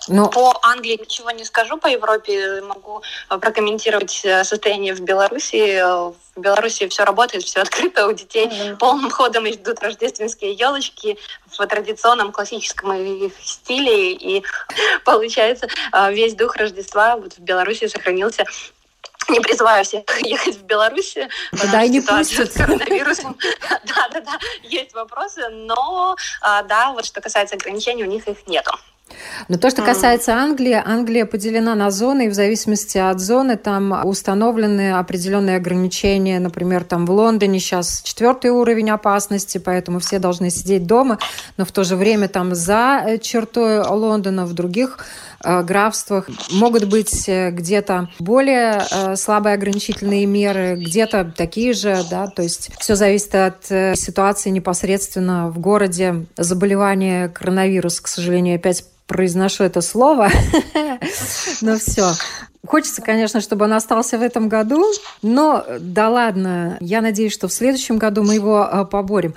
[0.09, 0.29] Но...
[0.29, 5.81] По Англии ничего не скажу, по Европе могу прокомментировать э, состояние в Беларуси.
[5.83, 8.47] В Беларуси все работает, все открыто у детей.
[8.47, 8.77] Mm-hmm.
[8.77, 14.13] Полным ходом идут рождественские елочки в традиционном классическом их стиле.
[14.13, 14.45] И
[15.05, 18.45] получается, э, весь дух Рождества вот в Беларуси сохранился
[19.31, 21.17] не призываю всех ехать в Беларусь.
[21.73, 22.53] Да, и не пустят.
[22.53, 23.37] С коронавирусом.
[23.85, 28.47] Да, да, да, есть вопросы, но а, да, вот что касается ограничений, у них их
[28.47, 28.73] нету.
[29.49, 34.07] Но то, что касается Англии, Англия поделена на зоны, и в зависимости от зоны там
[34.07, 36.39] установлены определенные ограничения.
[36.39, 41.19] Например, там в Лондоне сейчас четвертый уровень опасности, поэтому все должны сидеть дома,
[41.57, 44.99] но в то же время там за э, чертой Лондона, в других
[45.43, 52.71] графствах могут быть э, где-то более слабые ограничительные меры, где-то такие же, да, то есть
[52.79, 56.27] все зависит от ситуации непосредственно в городе.
[56.37, 60.31] Заболевание коронавирус, к сожалению, опять произношу это слово,
[61.61, 62.13] но все.
[62.67, 64.85] Хочется, конечно, чтобы он остался в этом году,
[65.23, 69.35] но да ладно, я надеюсь, что в следующем году мы его э, поборем.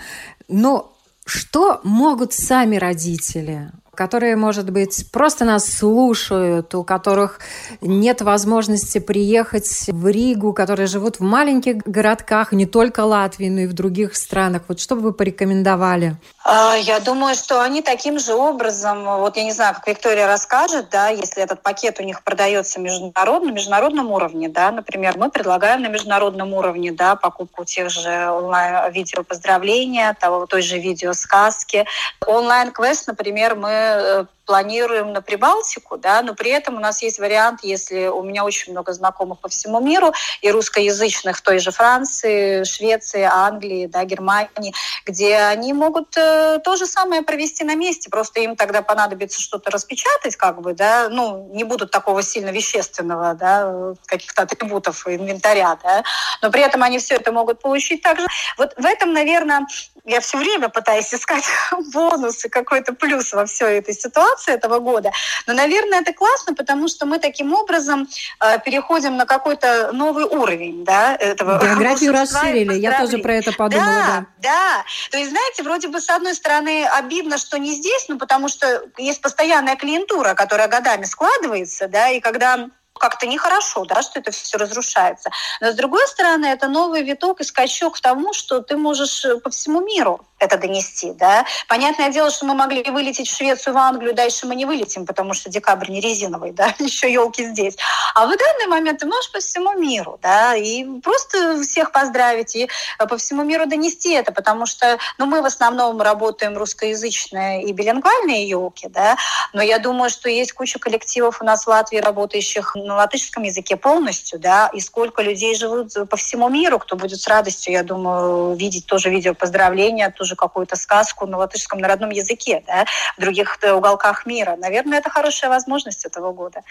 [0.48, 0.94] Но
[1.26, 3.72] что могут сами родители?
[3.96, 7.40] Которые, может быть, просто нас слушают, у которых
[7.82, 13.68] нет возможности приехать в Ригу, которые живут в маленьких городках, не только Латвии, но и
[13.68, 14.64] в других странах.
[14.68, 16.18] Вот что бы вы порекомендовали?
[16.44, 20.90] А, я думаю, что они таким же образом, вот я не знаю, как Виктория расскажет,
[20.90, 25.82] да, если этот пакет у них продается международно, на международном уровне, да, например, мы предлагаем
[25.82, 31.86] на международном уровне, да, покупку тех же онлайн-видео поздравления, того, той же видеосказки.
[32.26, 37.62] Онлайн-квест, например, мы uh, планируем на Прибалтику, да, но при этом у нас есть вариант,
[37.64, 42.64] если у меня очень много знакомых по всему миру, и русскоязычных в той же Франции,
[42.64, 44.74] Швеции, Англии, да, Германии,
[45.06, 49.72] где они могут э, то же самое провести на месте, просто им тогда понадобится что-то
[49.72, 56.04] распечатать, как бы, да, ну, не будут такого сильно вещественного, да, каких-то атрибутов инвентаря, да,
[56.42, 58.28] но при этом они все это могут получить также.
[58.58, 59.66] Вот в этом, наверное,
[60.06, 61.46] я все время пытаюсь искать
[61.94, 65.12] бонусы, какой-то плюс во всей этой ситуации этого года.
[65.48, 68.08] Но, наверное, это классно, потому что мы таким образом
[68.40, 71.60] э, переходим на какой-то новый уровень, да, этого.
[71.60, 73.86] Географию расширили, я тоже про это подумала.
[73.86, 74.84] Да, да, да.
[75.12, 78.84] То есть, знаете, вроде бы с одной стороны обидно, что не здесь, ну потому что
[78.98, 82.68] есть постоянная клиентура, которая годами складывается, да, и когда
[83.00, 85.30] как-то нехорошо, да, что это все разрушается.
[85.62, 89.50] Но с другой стороны, это новый виток и скачок к тому, что ты можешь по
[89.50, 91.12] всему миру это донести.
[91.14, 91.46] Да?
[91.68, 95.34] Понятное дело, что мы могли вылететь в Швецию, в Англию, дальше мы не вылетим, потому
[95.34, 97.76] что декабрь не резиновый, да, еще елки здесь.
[98.16, 102.70] А в данный момент ты можешь по всему миру, да, и просто всех поздравить и
[102.98, 108.48] по всему миру донести это, потому что, ну, мы в основном работаем русскоязычные и билингвальные
[108.48, 109.18] елки, да,
[109.54, 113.78] но я думаю, что есть куча коллективов у нас в Латвии, работающих на латышском языке
[113.78, 118.56] полностью, да, и сколько людей живут по всему миру, кто будет с радостью, я думаю,
[118.56, 122.86] видеть тоже видео поздравления, тоже тоже какую-то сказку на латышском, на родном языке, да,
[123.18, 124.56] в других э, уголках мира.
[124.58, 126.62] Наверное, это хорошая возможность этого года.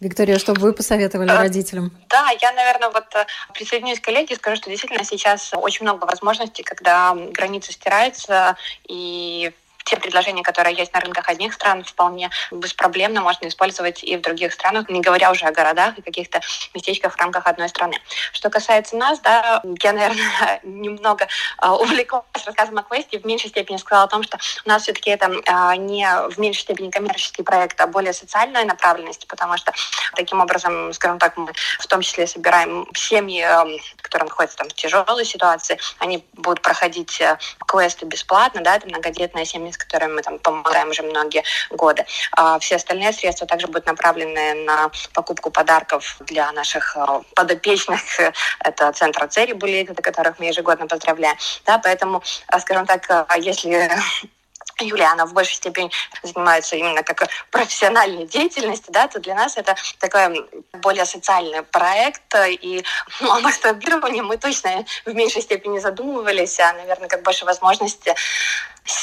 [0.00, 1.90] Виктория, что бы вы посоветовали э, родителям?
[2.08, 6.06] Да, я, наверное, вот э, присоединюсь к коллеге и скажу, что действительно сейчас очень много
[6.06, 8.56] возможностей, когда границы стираются,
[8.88, 9.52] и
[9.84, 14.52] те предложения, которые есть на рынках одних стран, вполне беспроблемно можно использовать и в других
[14.52, 16.40] странах, не говоря уже о городах и каких-то
[16.74, 18.00] местечках в рамках одной страны.
[18.32, 23.76] Что касается нас, да, я, наверное, немного а, увлеклась рассказом о квесте, в меньшей степени
[23.76, 27.80] сказала о том, что у нас все-таки это а, не в меньшей степени коммерческий проект,
[27.80, 29.72] а более социальная направленность, потому что
[30.14, 33.66] таким образом, скажем так, мы в том числе собираем семьи, а,
[34.00, 37.22] которые находятся там в тяжелой ситуации, они будут проходить
[37.66, 42.04] квесты бесплатно, да, это многодетная семья с которыми мы там помогаем уже многие годы.
[42.32, 48.00] А все остальные средства также будут направлены на покупку подарков для наших а, подопечных.
[48.60, 51.36] Это центр Церибули, которых мы ежегодно поздравляем.
[51.66, 53.26] Да, поэтому, а, скажем так, а,
[54.74, 55.90] если Юлиана в большей степени
[56.22, 62.84] занимается именно как профессиональной деятельностью, да, то для нас это такой более социальный проект, и
[63.20, 68.14] ну, о масштабировании мы точно в меньшей степени задумывались, а, наверное, как больше возможности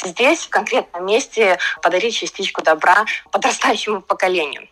[0.04, 4.68] здесь, в конкретном месте, подарить частичку добра подрастающему поколению.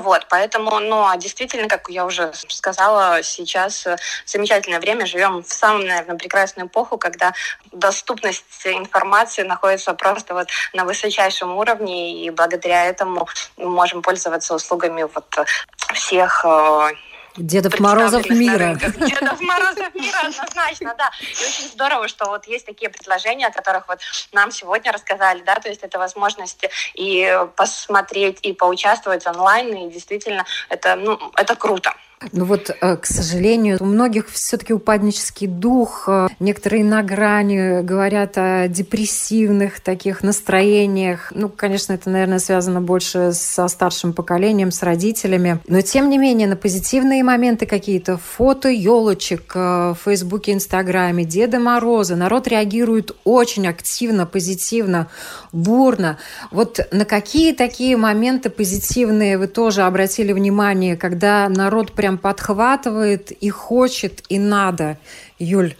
[0.00, 5.48] Вот, поэтому, ну, а действительно, как я уже сказала, сейчас э, замечательное время, живем в
[5.48, 7.32] самую, наверное, прекрасную эпоху, когда
[7.72, 15.06] доступность информации находится просто вот на высочайшем уровне, и благодаря этому мы можем пользоваться услугами
[15.14, 15.46] вот
[15.94, 16.90] всех э,
[17.36, 18.74] Дедов Морозов мира.
[18.96, 21.10] Дедов Морозов мира, однозначно, да.
[21.20, 23.98] И очень здорово, что вот есть такие предложения, о которых вот
[24.32, 30.44] нам сегодня рассказали, да, то есть это возможность и посмотреть, и поучаствовать онлайн, и действительно
[30.68, 31.94] это, ну, это круто.
[32.32, 36.04] Ну вот, э, к сожалению, у многих все-таки упаднический дух.
[36.08, 41.32] Э, некоторые на грани говорят о депрессивных таких настроениях.
[41.34, 45.58] Ну, конечно, это, наверное, связано больше со старшим поколением, с родителями.
[45.68, 51.58] Но, тем не менее, на позитивные моменты какие-то, фото елочек э, в Фейсбуке, Инстаграме, Деда
[51.58, 55.08] Мороза, народ реагирует очень активно, позитивно,
[55.52, 56.18] бурно.
[56.50, 63.30] Вот на какие такие моменты позитивные вы тоже обратили внимание, когда народ прям прям подхватывает
[63.30, 64.96] и хочет, и надо.
[65.38, 65.74] Юль,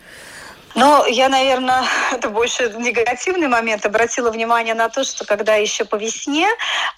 [0.75, 3.87] ну, я, наверное, это больше негативный момент.
[3.87, 6.49] Обратила внимание на то, что когда еще по весне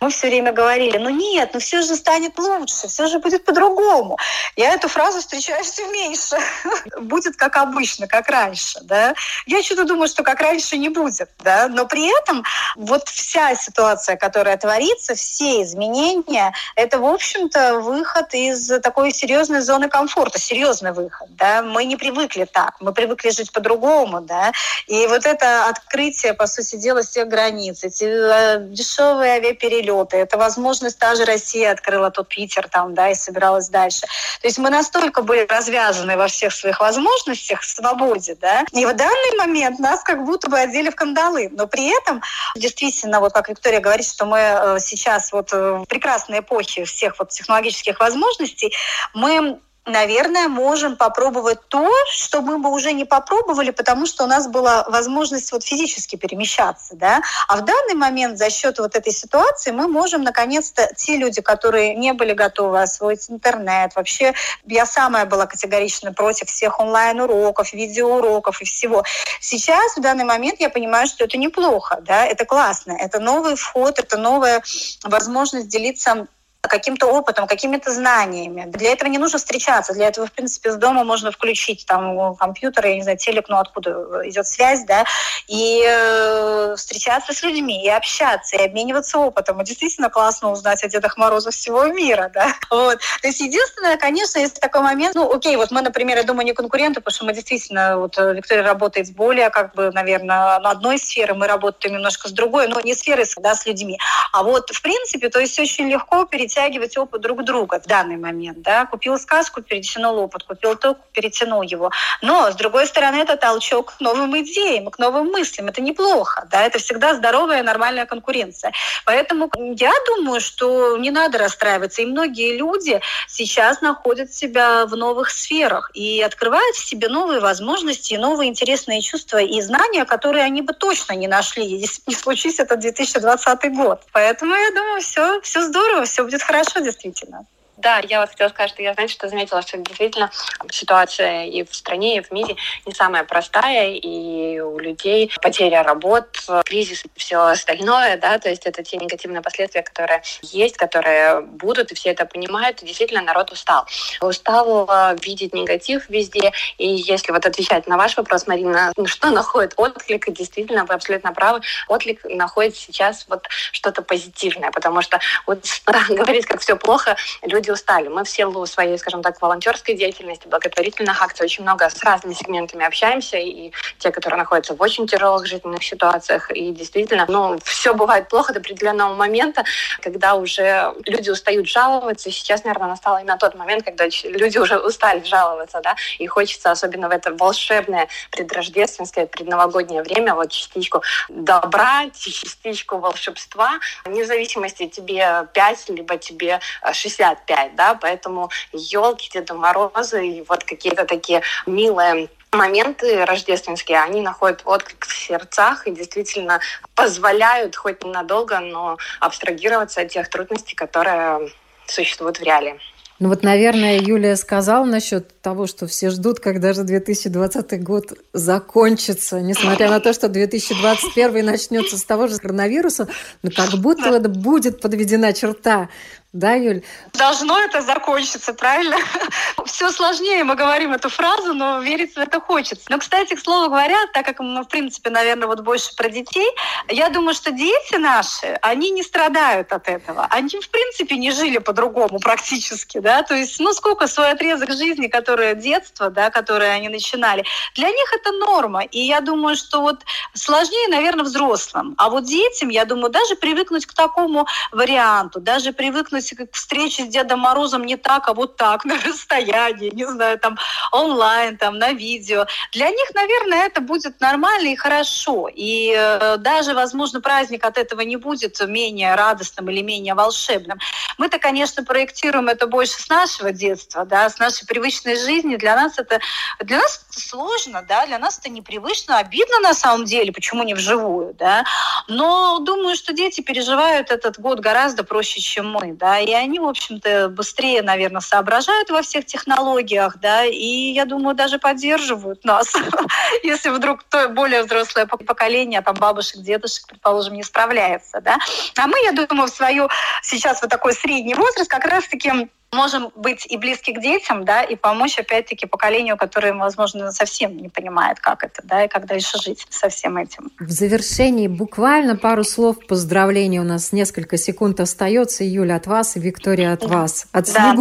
[0.01, 4.18] мы все время говорили, ну нет, ну все же станет лучше, все же будет по-другому.
[4.57, 6.37] Я эту фразу встречаю все меньше.
[7.00, 8.78] будет как обычно, как раньше.
[8.82, 9.14] Да?
[9.46, 11.28] Я что-то думаю, что как раньше не будет.
[11.44, 11.68] Да?
[11.68, 12.44] Но при этом
[12.76, 19.88] вот вся ситуация, которая творится, все изменения, это, в общем-то, выход из такой серьезной зоны
[19.88, 21.28] комфорта, серьезный выход.
[21.37, 21.62] Да?
[21.62, 22.76] Мы не привыкли так.
[22.80, 24.52] Мы привыкли жить по по-другому, да.
[24.87, 30.98] И вот это открытие, по сути дела, всех границ, эти э, дешевые авиаперелеты, это возможность,
[30.98, 34.02] та же Россия открыла тот Питер там, да, и собиралась дальше.
[34.40, 39.37] То есть мы настолько были развязаны во всех своих возможностях, свободе, да, и в данный
[39.37, 41.49] момент нас как будто бы одели в кандалы.
[41.51, 42.22] Но при этом,
[42.55, 47.18] действительно, вот как Виктория говорит, что мы э, сейчас вот э, в прекрасной эпохе всех
[47.18, 48.72] вот технологических возможностей,
[49.14, 54.49] мы наверное, можем попробовать то, что мы бы уже не попробовали, потому что у нас
[54.49, 57.22] была возможность вот физически перемещаться, да.
[57.49, 61.94] А в данный момент за счет вот этой ситуации мы можем, наконец-то, те люди, которые
[61.94, 64.35] не были готовы освоить интернет, вообще
[64.66, 69.05] я самая была категорично против всех онлайн-уроков, видеоуроков и всего.
[69.40, 73.99] Сейчас, в данный момент, я понимаю, что это неплохо, да, это классно, это новый вход,
[73.99, 74.62] это новая
[75.05, 76.27] возможность делиться
[76.68, 78.64] каким-то опытом, какими-то знаниями.
[78.66, 79.92] Для этого не нужно встречаться.
[79.92, 83.59] Для этого, в принципе, с дома можно включить там компьютер, я не знаю, телек, ну
[83.59, 85.05] откуда идет связь, да,
[85.46, 89.61] и э, встречаться с людьми, и общаться, и обмениваться опытом.
[89.61, 92.55] И действительно классно узнать о Дедах Морозах всего мира, да.
[92.70, 92.98] Вот.
[93.22, 96.52] То есть единственное, конечно, есть такой момент, ну, окей, вот мы, например, я думаю, не
[96.52, 100.70] конкуренты, потому что мы действительно, вот э, Виктория работает с более, как бы, наверное, на
[100.70, 103.98] одной сфере, мы работаем немножко с другой, но не сферой, да, с людьми.
[104.33, 108.16] А вот, в принципе, то есть очень легко перейти перетягивать опыт друг друга в данный
[108.16, 108.62] момент.
[108.62, 108.87] Да?
[108.87, 111.90] Купил сказку, перетянул опыт, купил то, перетянул его.
[112.23, 115.69] Но, с другой стороны, это толчок к новым идеям, к новым мыслям.
[115.69, 116.47] Это неплохо.
[116.51, 116.62] Да?
[116.62, 118.73] Это всегда здоровая, нормальная конкуренция.
[119.05, 122.03] Поэтому я думаю, что не надо расстраиваться.
[122.03, 128.14] И многие люди сейчас находят себя в новых сферах и открывают в себе новые возможности,
[128.14, 132.77] новые интересные чувства и знания, которые они бы точно не нашли, если не случись это
[132.77, 134.03] 2020 год.
[134.12, 137.46] Поэтому я думаю, все, все здорово, все будет хорошо, действительно.
[137.76, 140.30] Да, я вот хотела сказать, что я, знаете, что заметила, что действительно
[140.70, 146.26] ситуация и в стране, и в мире не самая простая, и у людей потеря работ,
[146.64, 151.92] кризис и все остальное, да, то есть это те негативные последствия, которые есть, которые будут,
[151.92, 153.86] и все это понимают, и действительно народ устал.
[154.20, 159.30] Устал э, видеть негатив везде, и если вот отвечать на ваш вопрос, Марина, ну, что
[159.30, 165.20] находит отклик, и действительно, вы абсолютно правы, отклик находит сейчас вот что-то позитивное, потому что
[165.46, 165.64] вот
[166.08, 168.09] говорить, как все плохо, люди люди устали.
[168.09, 172.85] Мы в силу своей, скажем так, волонтерской деятельности, благотворительных акций очень много с разными сегментами
[172.85, 176.50] общаемся, и те, которые находятся в очень тяжелых жизненных ситуациях.
[176.50, 179.64] И действительно, ну, все бывает плохо до определенного момента,
[180.00, 182.29] когда уже люди устают жаловаться.
[182.29, 186.70] И сейчас, наверное, настал именно тот момент, когда люди уже устали жаловаться, да, и хочется,
[186.70, 195.48] особенно в это волшебное предрождественское, предновогоднее время, вот частичку добра, частичку волшебства, вне зависимости тебе
[195.52, 196.61] 5, либо тебе
[196.92, 204.62] 65 да, поэтому елки, Деда Морозы и вот какие-то такие милые моменты рождественские, они находят
[204.64, 206.61] отклик в сердцах и действительно
[206.95, 211.51] позволяют хоть ненадолго, но абстрагироваться от тех трудностей, которые
[211.87, 212.81] существуют в реалии.
[213.19, 219.40] Ну вот, наверное, Юлия сказала насчет того, что все ждут, когда же 2020 год закончится,
[219.40, 223.09] несмотря на то, что 2021 начнется с того же коронавируса,
[223.42, 225.88] но как будто это будет подведена черта.
[226.37, 226.83] Да, Юль?
[227.14, 228.96] Должно это закончиться, правильно?
[229.65, 232.85] Все сложнее, мы говорим эту фразу, но верить в это хочется.
[232.90, 236.46] Но, кстати, к слову говоря, так как мы, в принципе, наверное, вот больше про детей,
[236.88, 240.27] я думаю, что дети наши, они не страдают от этого.
[240.29, 245.06] Они, в принципе, не жили по-другому практически, да, то есть, ну, сколько свой отрезок жизни,
[245.06, 248.83] которое детство, да, которое они начинали, для них это норма.
[248.83, 250.04] И я думаю, что вот
[250.35, 251.94] сложнее, наверное, взрослым.
[251.96, 257.08] А вот детям, я думаю, даже привыкнуть к такому варианту, даже привыкнуть к встрече с
[257.08, 260.58] Дедом Морозом не так, а вот так, на расстоянии, не знаю, там
[260.92, 262.46] онлайн, там на видео.
[262.72, 265.48] Для них, наверное, это будет нормально и хорошо.
[265.52, 270.79] И э, даже, возможно, праздник от этого не будет менее радостным или менее волшебным.
[271.18, 275.56] Мы-то, конечно, проектируем это больше с нашего детства, да, с нашей привычной жизни.
[275.56, 276.20] Для нас это,
[276.60, 280.74] для нас это сложно, да, для нас это непривычно, обидно на самом деле, почему не
[280.74, 281.64] вживую, да.
[282.08, 286.67] Но думаю, что дети переживают этот год гораздо проще, чем мы, да, и они, в
[286.67, 292.73] общем-то, быстрее, наверное, соображают во всех технологиях, да, и, я думаю, даже поддерживают нас,
[293.42, 298.38] если вдруг то более взрослое поколение, там, бабушек, дедушек, предположим, не справляется, да.
[298.77, 299.88] А мы, я думаю, в свою
[300.23, 304.77] сейчас вот такой средний возраст как раз-таки можем быть и близки к детям, да, и
[304.77, 309.66] помочь, опять-таки, поколению, которое, возможно, совсем не понимает, как это, да, и как дальше жить
[309.70, 310.50] со всем этим.
[310.60, 315.44] В завершении буквально пару слов поздравлений у нас несколько секунд остается.
[315.44, 317.27] Юля от вас и Виктория от вас.
[317.33, 317.74] От да.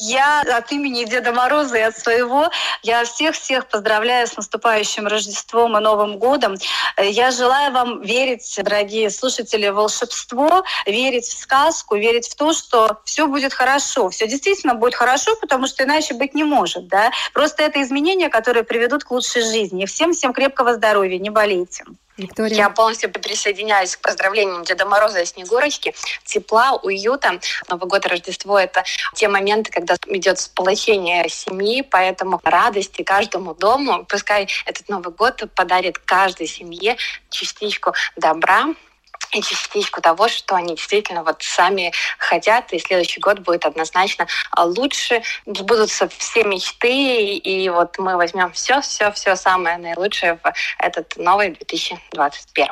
[0.00, 2.50] Я от имени Деда Мороза и от своего,
[2.82, 6.56] я всех-всех поздравляю с наступающим Рождеством и Новым годом.
[6.98, 13.00] Я желаю вам верить, дорогие слушатели, в волшебство, верить в сказку, верить в то, что
[13.04, 14.10] все будет хорошо.
[14.10, 16.88] Все действительно будет хорошо, потому что иначе быть не может.
[16.88, 17.10] Да?
[17.32, 19.86] Просто это изменения, которые приведут к лучшей жизни.
[19.86, 21.84] Всем-всем крепкого здоровья, не болейте.
[22.16, 22.56] Виктория.
[22.56, 25.94] Я полностью присоединяюсь к поздравлениям Деда Мороза и Снегурочки.
[26.24, 27.40] Тепла, уюта.
[27.68, 34.04] Новый год и Рождество— это те моменты, когда идет сплочение семьи, поэтому радости каждому дому.
[34.04, 36.96] Пускай этот Новый год подарит каждой семье
[37.30, 38.74] частичку добра,
[39.30, 45.22] частичку того, что они действительно вот сами хотят, и следующий год будет однозначно а, лучше,
[45.44, 51.50] будут все мечты, и вот мы возьмем все, все, все самое наилучшее в этот новый
[51.50, 52.66] 2021.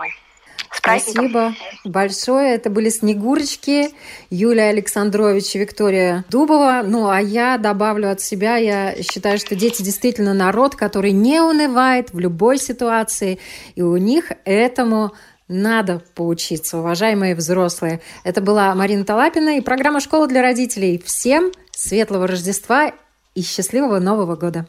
[0.76, 2.55] Спасибо большое.
[2.55, 3.90] Это были Снегурочки,
[4.30, 6.82] Юлия Александрович и Виктория Дубова.
[6.84, 12.12] Ну, а я добавлю от себя, я считаю, что дети действительно народ, который не унывает
[12.12, 13.38] в любой ситуации,
[13.76, 15.12] и у них этому
[15.49, 18.01] надо поучиться, уважаемые взрослые.
[18.24, 21.03] Это была Марина Талапина и программа «Школа для родителей».
[21.05, 22.92] Всем светлого Рождества
[23.34, 24.66] и счастливого Нового года!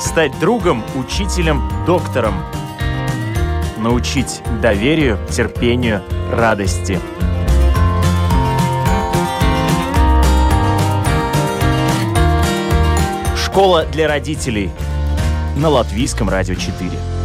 [0.00, 2.34] Стать другом, учителем, доктором.
[3.76, 6.02] Научить доверию, терпению,
[6.32, 6.98] радости–
[13.58, 14.70] Школа для родителей
[15.56, 17.17] на Латвийском радио 4.